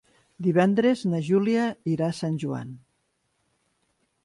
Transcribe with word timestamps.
Divendres 0.45 1.03
na 1.11 1.19
Júlia 1.27 1.67
irà 1.93 2.07
a 2.07 2.17
Sant 2.21 2.41
Joan. 2.47 2.73